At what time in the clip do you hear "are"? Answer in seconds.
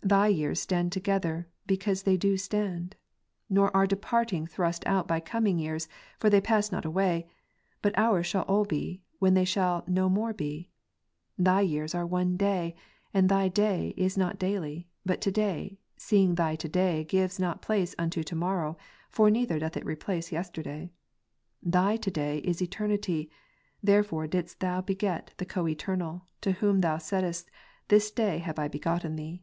3.76-3.86, 11.94-12.06